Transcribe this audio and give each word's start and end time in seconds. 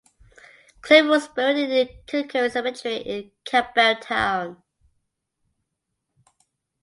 Clifford 0.81 1.11
was 1.11 1.27
buried 1.27 1.69
in 1.69 1.87
Kilkerran 2.07 2.49
Cemetery 2.51 2.95
in 2.95 3.31
Campbeltown. 3.45 4.57